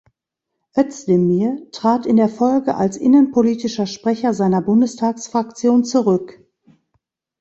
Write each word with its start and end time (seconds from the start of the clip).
Özdemir 0.75 1.67
trat 1.71 2.07
in 2.07 2.15
der 2.17 2.27
Folge 2.27 2.73
als 2.73 2.97
innenpolitischer 2.97 3.85
Sprecher 3.85 4.33
seiner 4.33 4.63
Bundestagsfraktion 4.63 5.83
zurück. 5.85 6.39